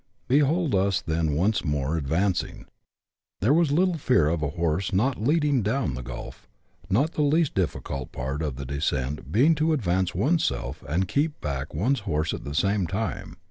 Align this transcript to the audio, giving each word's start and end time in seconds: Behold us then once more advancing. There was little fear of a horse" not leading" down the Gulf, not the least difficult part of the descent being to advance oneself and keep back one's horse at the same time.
Behold 0.27 0.73
us 0.73 0.99
then 0.99 1.35
once 1.35 1.63
more 1.63 1.95
advancing. 1.95 2.65
There 3.39 3.53
was 3.53 3.71
little 3.71 3.99
fear 3.99 4.29
of 4.29 4.41
a 4.41 4.47
horse" 4.49 4.91
not 4.93 5.21
leading" 5.21 5.61
down 5.61 5.93
the 5.93 6.01
Gulf, 6.01 6.47
not 6.89 7.11
the 7.13 7.21
least 7.21 7.53
difficult 7.53 8.11
part 8.11 8.41
of 8.41 8.55
the 8.55 8.65
descent 8.65 9.31
being 9.31 9.53
to 9.53 9.73
advance 9.73 10.15
oneself 10.15 10.83
and 10.89 11.07
keep 11.07 11.39
back 11.39 11.75
one's 11.75 11.99
horse 12.09 12.33
at 12.33 12.45
the 12.45 12.55
same 12.55 12.87
time. 12.87 13.37